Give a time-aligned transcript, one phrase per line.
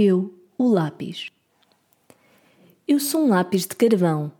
[0.00, 1.32] Eu, o lápis.
[2.86, 4.30] Eu sou um lápis de carvão,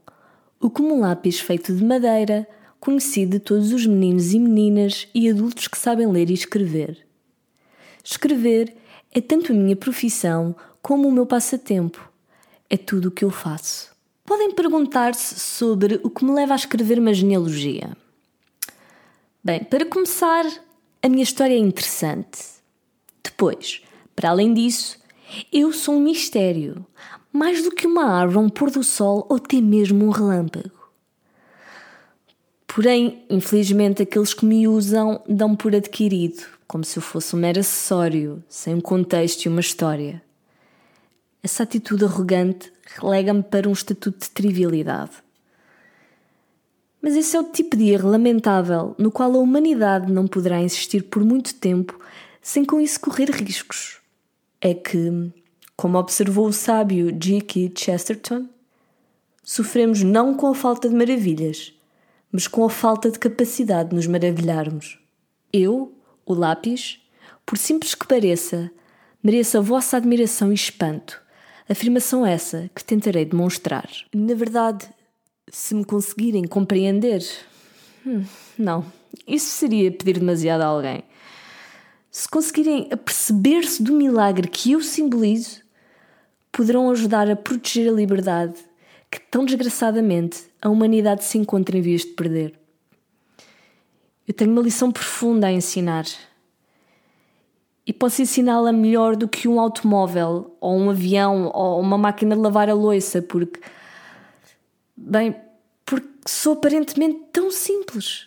[0.61, 2.47] o como um lápis feito de madeira,
[2.79, 7.05] conhecido de todos os meninos e meninas e adultos que sabem ler e escrever.
[8.05, 8.77] Escrever
[9.11, 12.09] é tanto a minha profissão como o meu passatempo.
[12.71, 13.91] É tudo o que eu faço.
[14.25, 17.97] Podem perguntar-se sobre o que me leva a escrever uma genealogia.
[19.43, 20.45] Bem, para começar,
[21.03, 22.39] a minha história é interessante.
[23.25, 23.83] Depois,
[24.15, 24.97] para além disso,
[25.53, 26.87] eu sou um mistério,
[27.33, 30.71] mais do que uma árvore, um pôr do sol ou até mesmo um relâmpago.
[32.67, 37.61] Porém, infelizmente, aqueles que me usam dão por adquirido, como se eu fosse um mero
[37.61, 40.23] acessório, sem um contexto e uma história.
[41.43, 45.13] Essa atitude arrogante relega-me para um estatuto de trivialidade.
[47.01, 51.05] Mas esse é o tipo de erro lamentável no qual a humanidade não poderá insistir
[51.05, 51.99] por muito tempo
[52.43, 53.99] sem com isso correr riscos.
[54.61, 55.33] É que,
[55.77, 57.73] como observou o sábio G.K.
[57.77, 58.49] Chesterton,
[59.43, 61.73] sofremos não com a falta de maravilhas,
[62.31, 64.99] mas com a falta de capacidade de nos maravilharmos.
[65.53, 65.93] Eu,
[66.27, 67.01] o lápis,
[67.47, 68.71] por simples que pareça,
[69.23, 71.21] mereço a vossa admiração e espanto.
[71.69, 73.89] Afirmação essa que tentarei demonstrar.
[74.15, 74.89] Na verdade,
[75.51, 77.23] se me conseguirem compreender.
[78.07, 78.25] Hum,
[78.59, 78.85] não,
[79.27, 81.03] isso seria pedir demasiado a alguém.
[82.11, 85.63] Se conseguirem aperceber-se do milagre que eu simbolizo,
[86.51, 88.55] poderão ajudar a proteger a liberdade
[89.11, 92.59] que tão desgraçadamente a humanidade se encontra em vias de perder.
[94.27, 96.05] Eu tenho uma lição profunda a ensinar.
[97.87, 102.43] E posso ensiná-la melhor do que um automóvel, ou um avião, ou uma máquina de
[102.43, 103.59] lavar a louça, porque
[105.01, 105.35] Bem,
[105.87, 108.27] porque sou aparentemente tão simples.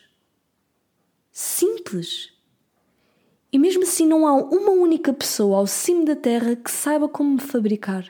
[1.31, 2.31] Simples.
[3.51, 7.39] E mesmo assim não há uma única pessoa ao cimo da Terra que saiba como
[7.39, 8.05] fabricar.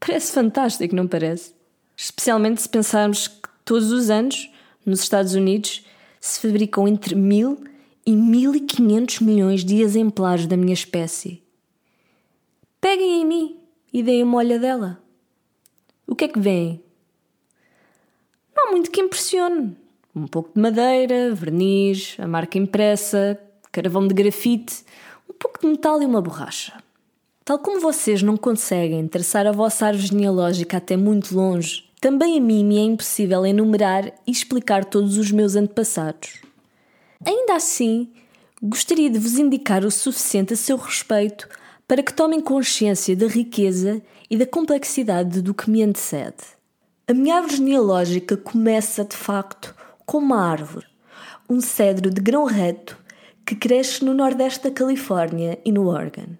[0.00, 1.54] Parece fantástico, não parece?
[1.96, 4.50] Especialmente se pensarmos que todos os anos,
[4.84, 5.86] nos Estados Unidos,
[6.20, 7.62] se fabricam entre mil
[8.04, 11.42] e mil e quinhentos milhões de exemplares da minha espécie.
[12.80, 13.56] Peguem em mim
[13.92, 15.00] e deem uma olhadela.
[16.06, 16.82] O que é que vêm?
[18.54, 19.76] Não há muito que impressione.
[20.14, 23.40] Um pouco de madeira, verniz, a marca impressa,
[23.74, 24.84] carvão de grafite,
[25.28, 26.72] um pouco de metal e uma borracha.
[27.44, 32.40] Tal como vocês não conseguem traçar a vossa árvore genealógica até muito longe, também a
[32.40, 36.40] mim me é impossível enumerar e explicar todos os meus antepassados.
[37.26, 38.12] Ainda assim,
[38.62, 41.48] gostaria de vos indicar o suficiente a seu respeito
[41.88, 46.54] para que tomem consciência da riqueza e da complexidade do que me antecede.
[47.08, 49.74] A minha árvore genealógica começa, de facto,
[50.06, 50.86] com uma árvore,
[51.50, 53.03] um cedro de grão reto
[53.44, 56.36] que cresce no nordeste da Califórnia e no Oregon.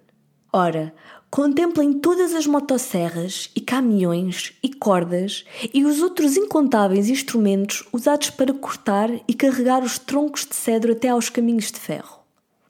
[0.51, 0.93] Ora,
[1.29, 8.53] contemplem todas as motosserras e caminhões e cordas e os outros incontáveis instrumentos usados para
[8.53, 12.21] cortar e carregar os troncos de cedro até aos caminhos de ferro.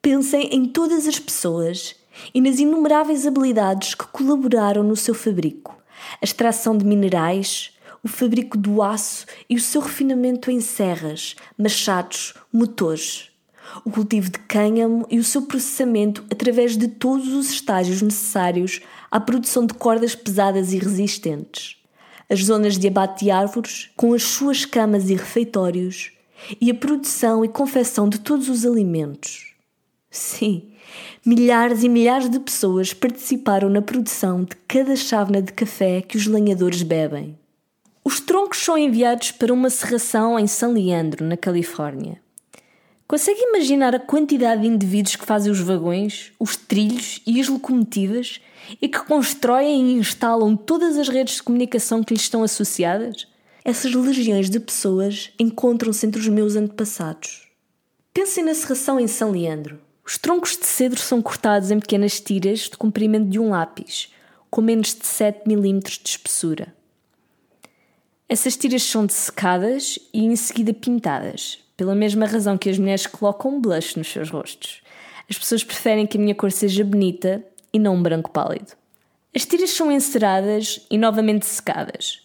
[0.02, 1.96] Pensem em todas as pessoas
[2.34, 5.76] e nas inumeráveis habilidades que colaboraram no seu fabrico,
[6.22, 7.72] a extração de minerais,
[8.04, 13.35] o fabrico do aço e o seu refinamento em serras, machados, motores.
[13.84, 18.82] O cultivo de cânhamo e o seu processamento através de todos os estágios necessários
[19.12, 21.78] à produção de cordas pesadas e resistentes.
[22.30, 26.12] As zonas de abate de árvores, com as suas camas e refeitórios,
[26.60, 29.54] e a produção e confecção de todos os alimentos.
[30.10, 30.72] Sim,
[31.26, 36.26] milhares e milhares de pessoas participaram na produção de cada chávena de café que os
[36.26, 37.38] lenhadores bebem.
[38.04, 42.25] Os troncos são enviados para uma serração em San Leandro, na Califórnia.
[43.08, 48.42] Consegue imaginar a quantidade de indivíduos que fazem os vagões, os trilhos e as locomotivas
[48.82, 53.28] e que constroem e instalam todas as redes de comunicação que lhes estão associadas?
[53.64, 57.48] Essas legiões de pessoas encontram-se entre os meus antepassados.
[58.12, 59.80] Pensem na serração em São Leandro.
[60.04, 64.12] Os troncos de cedro são cortados em pequenas tiras de comprimento de um lápis,
[64.50, 66.74] com menos de 7 mm de espessura.
[68.28, 73.60] Essas tiras são dessecadas e em seguida pintadas, pela mesma razão que as mulheres colocam
[73.60, 74.82] blush nos seus rostos.
[75.30, 77.44] As pessoas preferem que a minha cor seja bonita
[77.74, 78.74] e não um branco pálido.
[79.36, 82.22] As tiras são enceradas e novamente secadas.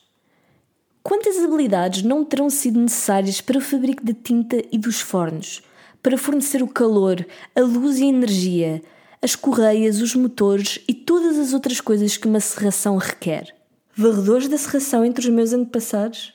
[1.03, 5.63] Quantas habilidades não terão sido necessárias para o fabrico da tinta e dos fornos,
[6.03, 7.27] para fornecer o calor,
[7.57, 8.83] a luz e a energia,
[9.23, 13.55] as correias, os motores e todas as outras coisas que uma serração requer?
[14.01, 16.33] varredores da serração entre os meus antepassados?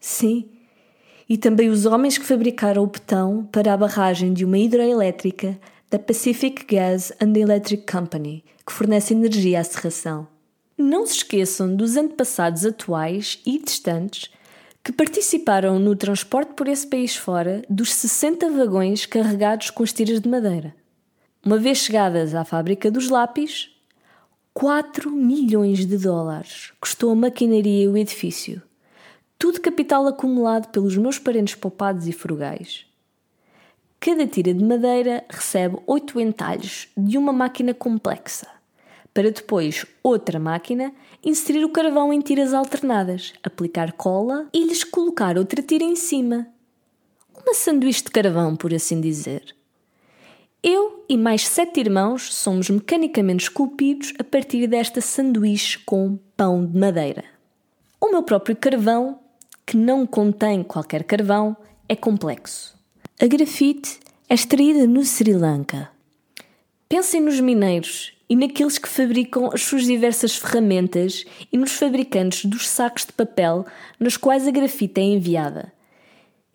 [0.00, 0.50] Sim.
[1.28, 5.58] E também os homens que fabricaram o betão para a barragem de uma hidroelétrica
[5.90, 10.26] da Pacific Gas and Electric Company, que fornece energia à serração.
[10.76, 14.30] Não se esqueçam dos antepassados atuais e distantes
[14.82, 20.20] que participaram no transporte por esse país fora dos 60 vagões carregados com as tiras
[20.20, 20.74] de madeira.
[21.44, 23.70] Uma vez chegadas à fábrica dos lápis,
[24.52, 28.60] 4 milhões de dólares custou a maquinaria e o edifício.
[29.38, 32.86] Tudo capital acumulado pelos meus parentes poupados e frugais.
[34.00, 38.54] Cada tira de madeira recebe 8 entalhos de uma máquina complexa
[39.14, 40.92] para depois outra máquina
[41.24, 46.48] inserir o carvão em tiras alternadas, aplicar cola e lhes colocar outra tira em cima.
[47.32, 49.54] Uma sanduíche de carvão, por assim dizer.
[50.60, 56.76] Eu e mais sete irmãos somos mecanicamente esculpidos a partir desta sanduíche com pão de
[56.76, 57.24] madeira.
[58.00, 59.20] O meu próprio carvão,
[59.66, 61.56] que não contém qualquer carvão,
[61.88, 62.74] é complexo.
[63.20, 65.90] A grafite é extraída no Sri Lanka.
[66.88, 72.68] Pensem nos mineiros e naqueles que fabricam as suas diversas ferramentas e nos fabricantes dos
[72.68, 73.66] sacos de papel
[73.98, 75.72] nos quais a grafita é enviada,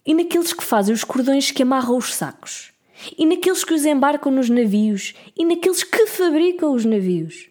[0.05, 2.71] e naqueles que fazem os cordões que amarram os sacos,
[3.17, 7.49] e naqueles que os embarcam nos navios e naqueles que fabricam os navios.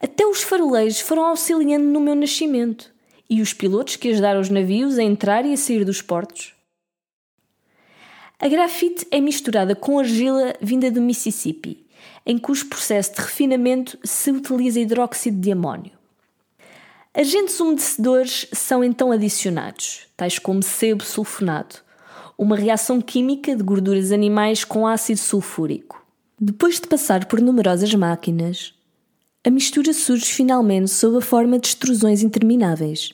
[0.00, 2.91] Até os faroleiros foram auxiliando no meu nascimento,
[3.32, 6.54] e os pilotos que ajudaram os navios a entrar e a sair dos portos.
[8.38, 11.82] A grafite é misturada com argila vinda do Mississippi
[12.24, 15.92] em cujo processo de refinamento se utiliza hidróxido de amónio.
[17.14, 21.76] Agentes umedecedores são então adicionados, tais como sebo sulfonado,
[22.38, 26.04] uma reação química de gorduras animais com ácido sulfúrico.
[26.40, 28.74] Depois de passar por numerosas máquinas,
[29.44, 33.12] a mistura surge finalmente sob a forma de extrusões intermináveis,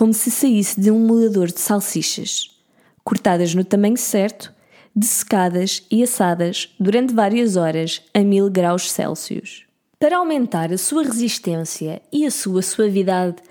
[0.00, 2.58] como se saísse de um moedor de salsichas,
[3.04, 4.50] cortadas no tamanho certo
[4.96, 9.66] dessecadas e assadas durante várias horas a 1000 graus Celsius.
[9.98, 13.42] Para aumentar a sua resistência e a sua suavidade,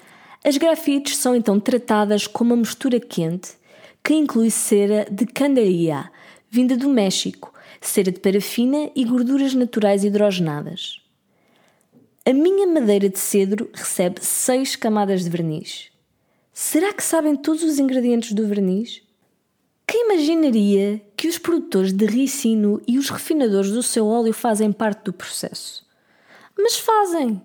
[0.43, 3.51] as grafites são então tratadas com uma mistura quente
[4.03, 6.09] que inclui cera de candaria,
[6.49, 10.99] vinda do México, cera de parafina e gorduras naturais hidrogenadas.
[12.25, 15.89] A minha madeira de cedro recebe seis camadas de verniz.
[16.61, 19.01] Será que sabem todos os ingredientes do verniz?
[19.87, 25.05] Quem imaginaria que os produtores de ricino e os refinadores do seu óleo fazem parte
[25.05, 25.85] do processo?
[26.57, 27.41] Mas fazem!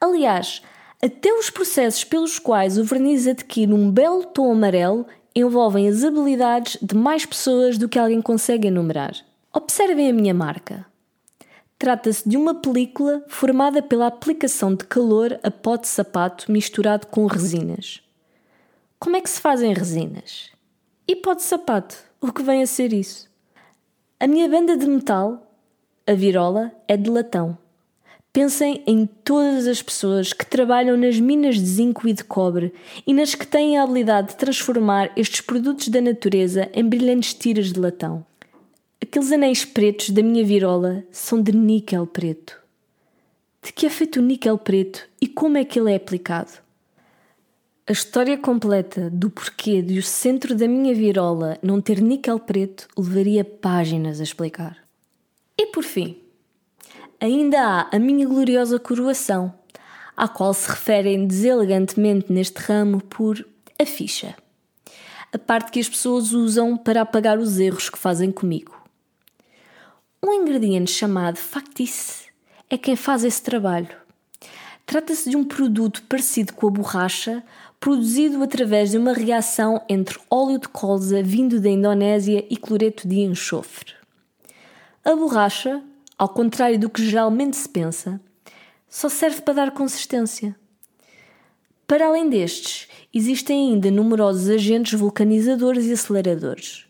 [0.00, 0.62] Aliás,
[1.02, 5.06] até os processos pelos quais o verniz adquire um belo tom amarelo
[5.36, 9.14] envolvem as habilidades de mais pessoas do que alguém consegue enumerar.
[9.52, 10.86] Observem a minha marca.
[11.78, 17.26] Trata-se de uma película formada pela aplicação de calor a pó de sapato misturado com
[17.26, 18.03] resinas.
[19.04, 20.50] Como é que se fazem resinas?
[21.06, 23.30] e pó de sapato, o que vem a ser isso.
[24.18, 25.46] A minha banda de metal,
[26.06, 27.58] a virola, é de latão.
[28.32, 32.72] Pensem em todas as pessoas que trabalham nas minas de zinco e de cobre
[33.06, 37.74] e nas que têm a habilidade de transformar estes produtos da natureza em brilhantes tiras
[37.74, 38.24] de latão.
[39.02, 42.58] Aqueles anéis pretos da minha virola são de níquel preto.
[43.62, 46.63] De que é feito o níquel preto e como é que ele é aplicado?
[47.86, 52.88] A história completa do porquê de o centro da minha virola não ter níquel preto
[52.96, 54.78] levaria páginas a explicar.
[55.58, 56.18] E por fim,
[57.20, 59.52] ainda há a minha gloriosa coroação,
[60.16, 63.46] à qual se referem deselegantemente neste ramo por
[63.78, 64.34] a ficha.
[65.30, 68.82] A parte que as pessoas usam para apagar os erros que fazem comigo.
[70.24, 72.28] Um ingrediente chamado factice
[72.70, 74.04] é quem faz esse trabalho.
[74.86, 77.42] Trata-se de um produto parecido com a borracha,
[77.84, 83.20] produzido através de uma reação entre óleo de colza vindo da Indonésia e cloreto de
[83.20, 83.92] enxofre.
[85.04, 85.82] A borracha,
[86.16, 88.18] ao contrário do que geralmente se pensa,
[88.88, 90.56] só serve para dar consistência.
[91.86, 96.86] Para além destes, existem ainda numerosos agentes vulcanizadores e aceleradores.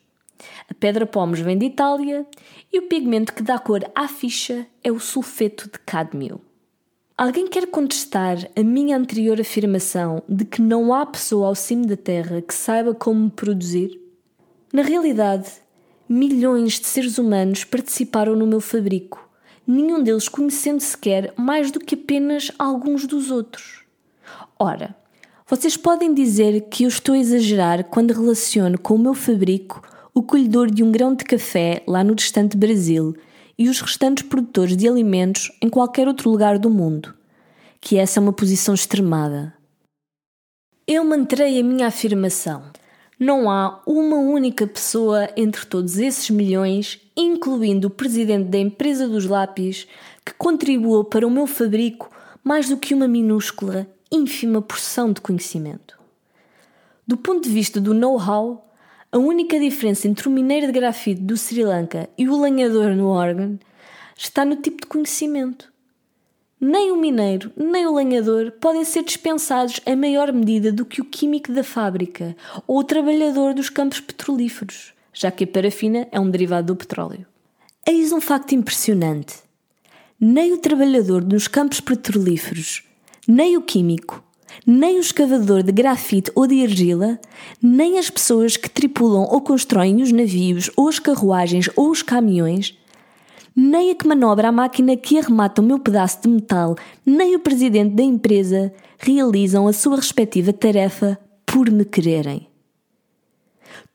[0.70, 2.24] A pedra pómez vem de Itália
[2.72, 6.40] e o pigmento que dá cor à ficha é o sulfeto de cádmio.
[7.16, 11.96] Alguém quer contestar a minha anterior afirmação de que não há pessoa ao cimo da
[11.96, 14.00] Terra que saiba como produzir?
[14.72, 15.48] Na realidade,
[16.08, 19.30] milhões de seres humanos participaram no meu fabrico,
[19.64, 23.84] nenhum deles conhecendo sequer mais do que apenas alguns dos outros.
[24.58, 24.96] Ora,
[25.46, 29.80] vocês podem dizer que eu estou a exagerar quando relaciono com o meu fabrico
[30.12, 33.14] o colhedor de um grão de café lá no distante Brasil
[33.58, 37.14] e os restantes produtores de alimentos em qualquer outro lugar do mundo,
[37.80, 39.54] que essa é uma posição extremada.
[40.86, 42.62] Eu manterei a minha afirmação.
[43.18, 49.24] não há uma única pessoa entre todos esses milhões, incluindo o presidente da empresa dos
[49.24, 49.86] lápis,
[50.24, 52.10] que contribuiu para o meu fabrico
[52.42, 55.98] mais do que uma minúscula, ínfima porção de conhecimento.
[57.06, 58.63] Do ponto de vista do know-how,
[59.14, 63.10] a única diferença entre o mineiro de grafite do Sri Lanka e o lenhador no
[63.10, 63.56] Oregon
[64.16, 65.72] está no tipo de conhecimento.
[66.60, 71.04] Nem o mineiro, nem o lenhador podem ser dispensados em maior medida do que o
[71.04, 76.28] químico da fábrica ou o trabalhador dos campos petrolíferos, já que a parafina é um
[76.28, 77.24] derivado do petróleo.
[77.86, 79.36] Eis um facto impressionante.
[80.18, 82.82] Nem o trabalhador nos campos petrolíferos,
[83.28, 84.23] nem o químico,
[84.66, 87.18] nem o escavador de grafite ou de argila,
[87.62, 92.76] nem as pessoas que tripulam ou constroem os navios ou as carruagens ou os caminhões
[93.56, 96.74] nem a que manobra a máquina que arremata o meu pedaço de metal,
[97.06, 102.48] nem o presidente da empresa realizam a sua respectiva tarefa por me quererem.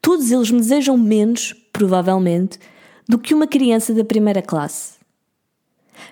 [0.01, 2.57] Todos eles me desejam menos, provavelmente,
[3.07, 4.98] do que uma criança da primeira classe.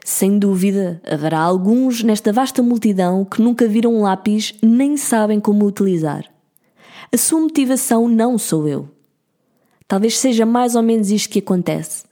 [0.04, 5.66] Sem dúvida, haverá alguns nesta vasta multidão que nunca viram um lápis nem sabem como
[5.66, 6.26] utilizar.
[7.14, 8.90] A sua motivação não sou eu.
[9.88, 12.04] Talvez seja mais ou menos isto que acontece.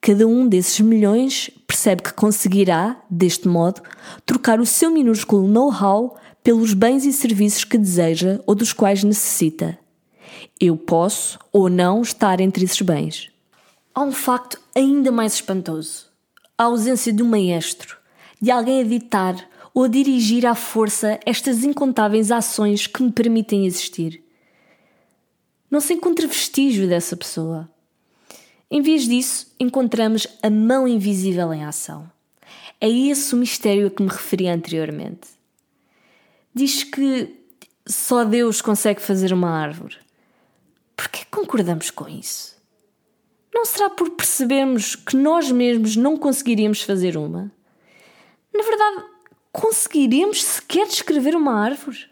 [0.00, 3.82] Cada um desses milhões percebe que conseguirá, deste modo,
[4.24, 9.78] trocar o seu minúsculo know-how pelos bens e serviços que deseja ou dos quais necessita.
[10.58, 13.30] Eu posso ou não estar entre esses bens.
[13.94, 16.06] Há um facto ainda mais espantoso:
[16.60, 17.96] a ausência de um maestro,
[18.38, 23.64] de alguém a ditar ou a dirigir à força estas incontáveis ações que me permitem
[23.64, 24.22] existir.
[25.70, 27.66] Não se encontra vestígio dessa pessoa.
[28.70, 32.12] Em vez disso, encontramos a mão invisível em ação.
[32.78, 35.28] É esse o mistério a que me referi anteriormente.
[36.54, 37.42] Diz que
[37.86, 39.96] só Deus consegue fazer uma árvore.
[40.94, 42.59] Por que concordamos com isso?
[43.52, 47.52] Não será por percebermos que nós mesmos não conseguiríamos fazer uma?
[48.54, 49.04] Na verdade,
[49.52, 52.08] conseguiríamos sequer descrever uma árvore?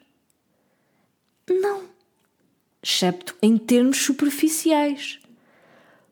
[1.48, 1.82] Não.
[2.82, 5.20] Excepto em termos superficiais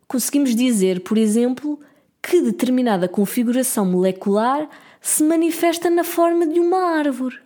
[0.06, 1.80] conseguimos dizer, por exemplo,
[2.22, 4.68] que determinada configuração molecular
[5.00, 7.38] se manifesta na forma de uma árvore.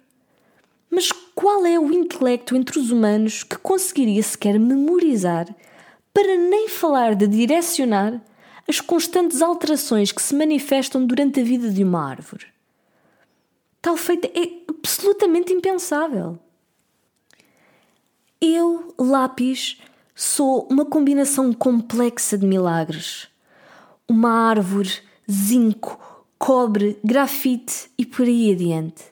[0.91, 5.47] Mas qual é o intelecto entre os humanos que conseguiria sequer memorizar,
[6.13, 8.21] para nem falar de direcionar,
[8.69, 12.47] as constantes alterações que se manifestam durante a vida de uma árvore?
[13.83, 16.39] Tal feito é absolutamente impensável.
[18.41, 19.79] Eu, lápis,
[20.23, 23.27] Sou uma combinação complexa de milagres.
[24.07, 24.91] Uma árvore,
[25.31, 25.99] zinco,
[26.39, 29.03] cobre, grafite e por aí adiante.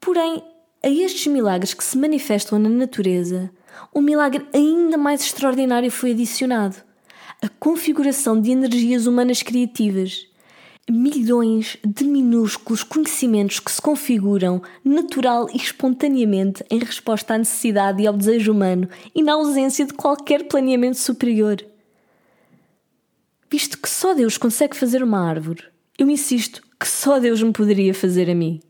[0.00, 0.42] Porém,
[0.82, 3.50] a estes milagres que se manifestam na natureza,
[3.94, 6.76] um milagre ainda mais extraordinário foi adicionado:
[7.40, 10.26] a configuração de energias humanas criativas
[10.90, 18.06] milhões de minúsculos conhecimentos que se configuram natural e espontaneamente em resposta à necessidade e
[18.06, 21.64] ao desejo humano e na ausência de qualquer planeamento superior.
[23.50, 25.64] Visto que só Deus consegue fazer uma árvore,
[25.98, 28.60] eu insisto que só Deus me poderia fazer a mim.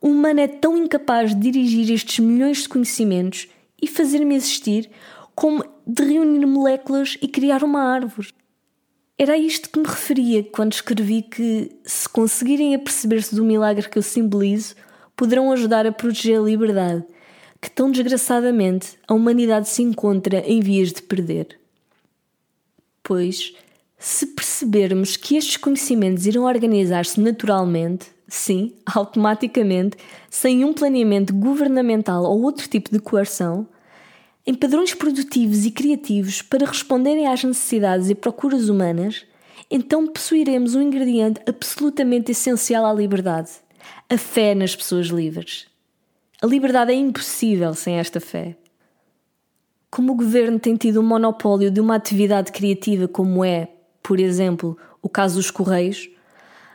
[0.00, 3.48] O humano é tão incapaz de dirigir estes milhões de conhecimentos
[3.82, 4.88] e fazer-me existir
[5.34, 8.32] como de reunir moléculas e criar uma árvore.
[9.18, 13.98] Era a isto que me referia quando escrevi que, se conseguirem aperceber-se do milagre que
[13.98, 14.74] eu simbolizo,
[15.16, 17.04] poderão ajudar a proteger a liberdade,
[17.60, 21.58] que tão desgraçadamente a humanidade se encontra em vias de perder.
[23.02, 23.54] Pois,
[23.98, 29.96] se percebermos que estes conhecimentos irão organizar-se naturalmente, sim, automaticamente,
[30.28, 33.68] sem um planeamento governamental ou outro tipo de coerção,
[34.46, 39.24] em padrões produtivos e criativos para responderem às necessidades e procuras humanas,
[39.70, 43.50] então possuiremos um ingrediente absolutamente essencial à liberdade:
[44.10, 45.66] a fé nas pessoas livres.
[46.40, 48.56] A liberdade é impossível sem esta fé.
[49.88, 53.68] Como o governo tem tido um monopólio de uma atividade criativa, como é,
[54.02, 56.08] por exemplo, o caso dos Correios,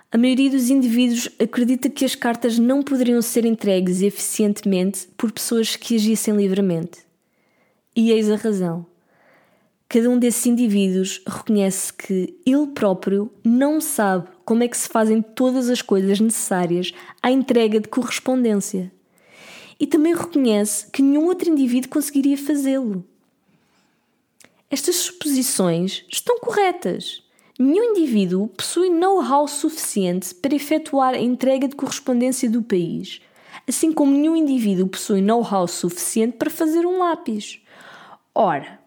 [0.09, 5.75] a maioria dos indivíduos acredita que as cartas não poderiam ser entregues eficientemente por pessoas
[5.75, 7.06] que agissem livremente.
[7.97, 8.85] E eis a razão.
[9.89, 15.19] Cada um desses indivíduos reconhece que ele próprio não sabe como é que se fazem
[15.19, 18.91] todas as coisas necessárias à entrega de correspondência.
[19.79, 23.03] E também reconhece que nenhum outro indivíduo conseguiria fazê-lo.
[24.69, 27.23] Estas suposições estão corretas.
[27.57, 33.21] Nenhum indivíduo possui know-how suficiente para efetuar a entrega de correspondência do país,
[33.67, 37.59] assim como nenhum indivíduo possui know-how suficiente para fazer um lápis
[38.39, 38.79] Ora,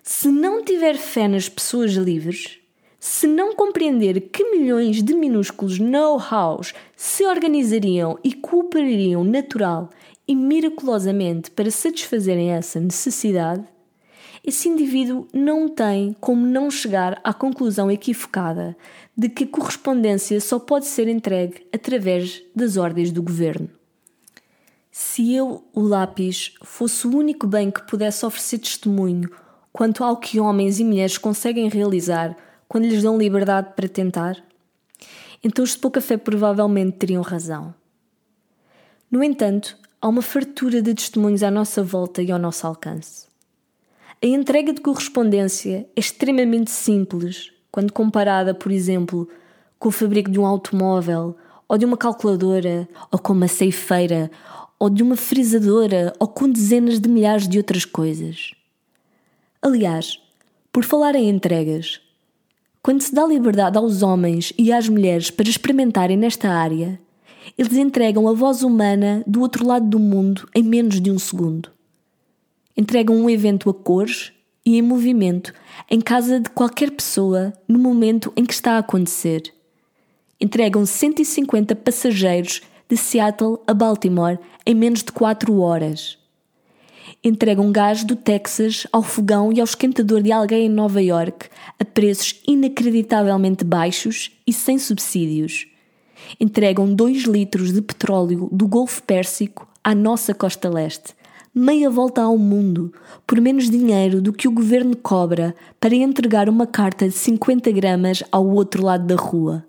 [0.00, 2.60] se não tiver fé nas pessoas livres,
[3.00, 9.90] se não compreender que milhões de minúsculos know-hows se organizariam e cooperariam natural
[10.28, 13.64] e miraculosamente para satisfazerem essa necessidade,
[14.46, 18.76] esse indivíduo não tem como não chegar à conclusão equivocada
[19.16, 23.68] de que a correspondência só pode ser entregue através das ordens do governo.
[24.94, 29.30] Se eu, o lápis, fosse o único bem que pudesse oferecer testemunho
[29.72, 32.36] quanto ao que homens e mulheres conseguem realizar
[32.68, 34.36] quando lhes dão liberdade para tentar,
[35.42, 37.74] então os de pouca fé provavelmente teriam razão.
[39.10, 43.26] No entanto, há uma fartura de testemunhos à nossa volta e ao nosso alcance.
[44.22, 49.26] A entrega de correspondência é extremamente simples quando comparada, por exemplo,
[49.78, 51.34] com o fabrico de um automóvel,
[51.66, 54.30] ou de uma calculadora, ou com uma ceifeira,
[54.82, 58.52] ou de uma frisadora, ou com dezenas de milhares de outras coisas.
[59.60, 60.18] Aliás,
[60.72, 62.00] por falar em entregas,
[62.82, 67.00] quando se dá liberdade aos homens e às mulheres para experimentarem nesta área,
[67.56, 71.70] eles entregam a voz humana do outro lado do mundo em menos de um segundo
[72.76, 74.32] entregam um evento a cores
[74.64, 75.52] e em movimento
[75.90, 79.42] em casa de qualquer pessoa no momento em que está a acontecer.
[80.40, 86.18] Entregam 150 passageiros de Seattle a Baltimore em menos de 4 horas.
[87.24, 91.48] Entregam gás do Texas ao fogão e ao esquentador de alguém em Nova York
[91.80, 95.66] a preços inacreditavelmente baixos e sem subsídios.
[96.38, 101.14] Entregam 2 litros de petróleo do Golfo Pérsico à nossa costa leste
[101.54, 102.92] meia volta ao mundo
[103.26, 108.22] por menos dinheiro do que o governo cobra para entregar uma carta de 50 gramas
[108.30, 109.64] ao outro lado da rua.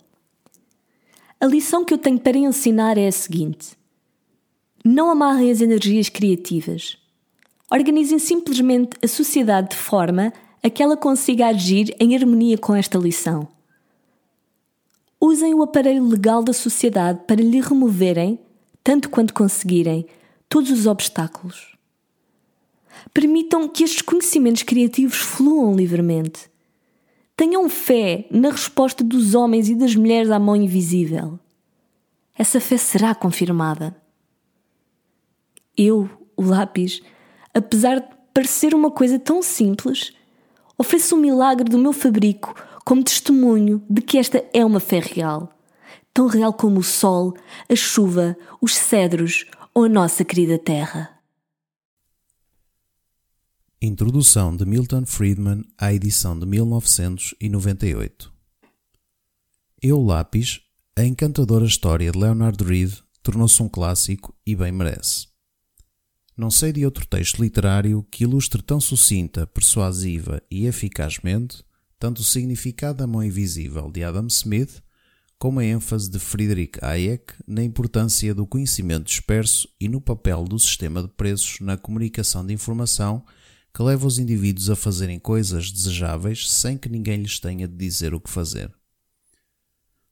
[1.44, 3.76] A lição que eu tenho para ensinar é a seguinte:
[4.82, 6.98] não amarrem as energias criativas.
[7.70, 10.32] Organizem simplesmente a sociedade de forma
[10.64, 13.46] a que ela consiga agir em harmonia com esta lição.
[15.20, 18.40] Usem o aparelho legal da sociedade para lhe removerem,
[18.82, 20.06] tanto quanto conseguirem,
[20.48, 21.76] todos os obstáculos.
[23.14, 26.53] Permitam que estes conhecimentos criativos fluam livremente.
[27.36, 31.40] Tenham fé na resposta dos homens e das mulheres à mão invisível.
[32.38, 33.96] Essa fé será confirmada.
[35.76, 37.02] Eu, o lápis,
[37.54, 40.14] apesar de parecer uma coisa tão simples,
[40.78, 45.50] ofereço o milagre do meu fabrico como testemunho de que esta é uma fé real,
[46.14, 47.34] tão real como o sol,
[47.70, 51.13] a chuva, os cedros ou a nossa querida terra.
[53.86, 58.32] Introdução de Milton Friedman à edição de 1998.
[59.82, 60.62] Eu Lápis,
[60.96, 65.28] a encantadora história de Leonard Reed, tornou-se um clássico e bem merece.
[66.38, 71.62] Não sei de outro texto literário que ilustre tão sucinta, persuasiva e eficazmente
[72.00, 74.82] tanto o significado da mão invisível de Adam Smith
[75.38, 80.58] como a ênfase de Friedrich Hayek na importância do conhecimento disperso e no papel do
[80.58, 83.26] sistema de preços na comunicação de informação
[83.76, 88.14] que leva os indivíduos a fazerem coisas desejáveis sem que ninguém lhes tenha de dizer
[88.14, 88.72] o que fazer.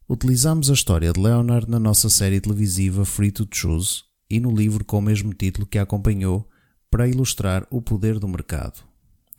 [0.10, 4.84] Utilizamos a história de Leonard na nossa série televisiva Free to Choose e no livro
[4.84, 6.50] com o mesmo título que a acompanhou
[6.90, 8.84] para ilustrar o poder do mercado,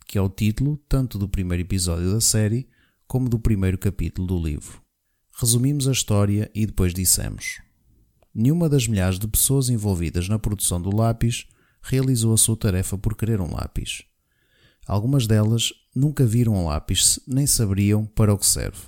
[0.07, 2.67] que é o título tanto do primeiro episódio da série
[3.05, 4.81] como do primeiro capítulo do livro.
[5.39, 7.59] Resumimos a história e depois dissemos:
[8.33, 11.45] Nenhuma das milhares de pessoas envolvidas na produção do lápis
[11.81, 14.03] realizou a sua tarefa por querer um lápis.
[14.85, 18.81] Algumas delas nunca viram um lápis nem saberiam para o que serve.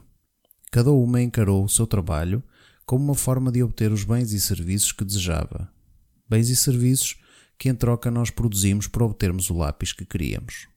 [0.72, 2.44] Cada uma encarou o seu trabalho
[2.86, 5.70] como uma forma de obter os bens e serviços que desejava.
[6.30, 7.18] Bens e serviços
[7.58, 10.68] que em troca nós produzimos para obtermos o lápis que queríamos.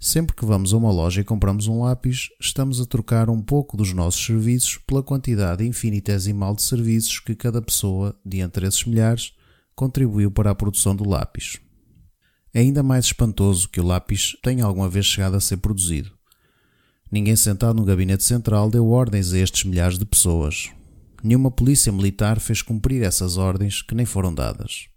[0.00, 3.76] Sempre que vamos a uma loja e compramos um lápis, estamos a trocar um pouco
[3.76, 9.34] dos nossos serviços pela quantidade infinitesimal de serviços que cada pessoa, de entre esses milhares,
[9.74, 11.58] contribuiu para a produção do lápis.
[12.58, 16.10] É ainda mais espantoso que o lápis tenha alguma vez chegado a ser produzido.
[17.08, 20.68] Ninguém sentado no gabinete central deu ordens a estes milhares de pessoas.
[21.22, 24.88] Nenhuma polícia militar fez cumprir essas ordens que nem foram dadas.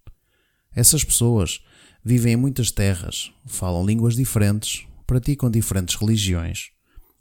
[0.75, 1.59] Essas pessoas
[2.03, 6.71] vivem em muitas terras, falam línguas diferentes, praticam diferentes religiões,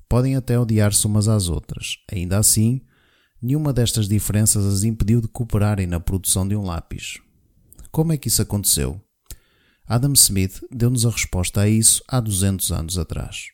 [0.08, 1.98] podem até odiar-se umas às outras.
[2.10, 2.80] Ainda assim,
[3.42, 7.18] nenhuma destas diferenças as impediu de cooperarem na produção de um lápis.
[7.90, 8.98] Como é que isso aconteceu?
[9.92, 13.46] Adam Smith deu-nos a resposta a isso há 200 anos atrás.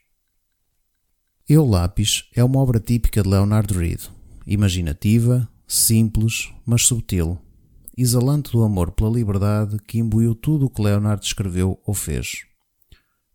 [1.49, 4.03] Eu Lápis é uma obra típica de Leonard Reed,
[4.46, 7.38] imaginativa, simples, mas subtil,
[7.96, 12.44] exalante do amor pela liberdade que imbuiu tudo o que Leonard escreveu ou fez.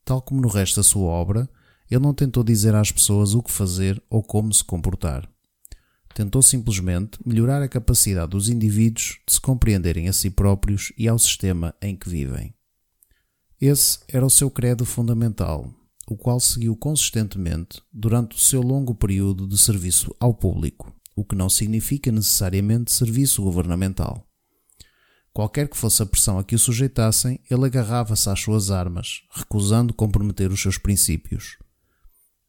[0.05, 1.49] Tal como no resto da sua obra,
[1.89, 5.27] ele não tentou dizer às pessoas o que fazer ou como se comportar.
[6.13, 11.17] Tentou simplesmente melhorar a capacidade dos indivíduos de se compreenderem a si próprios e ao
[11.17, 12.53] sistema em que vivem.
[13.61, 15.71] Esse era o seu credo fundamental,
[16.07, 21.35] o qual seguiu consistentemente durante o seu longo período de serviço ao público, o que
[21.35, 24.27] não significa necessariamente serviço governamental.
[25.31, 29.93] Qualquer que fosse a pressão a que o sujeitassem, ele agarrava-se às suas armas, recusando
[29.93, 31.59] comprometer os seus princípios.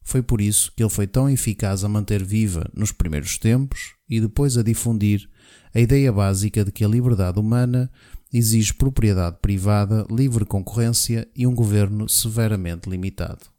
[0.01, 4.19] Foi por isso que ele foi tão eficaz a manter viva, nos primeiros tempos, e
[4.19, 5.29] depois a difundir,
[5.75, 7.91] a ideia básica de que a liberdade humana
[8.33, 13.52] exige propriedade privada, livre concorrência e um governo severamente limitado.